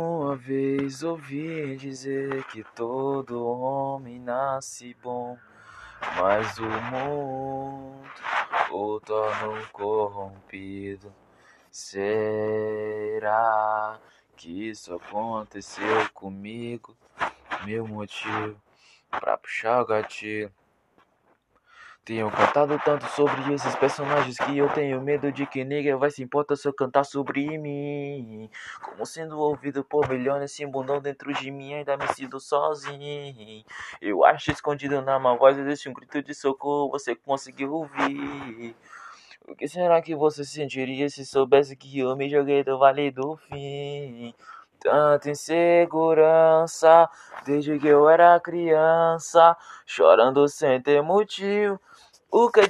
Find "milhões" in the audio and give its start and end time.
30.08-30.42